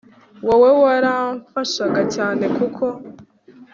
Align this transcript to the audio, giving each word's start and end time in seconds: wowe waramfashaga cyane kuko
wowe 0.47 0.69
waramfashaga 0.81 2.01
cyane 2.15 2.43
kuko 2.57 2.85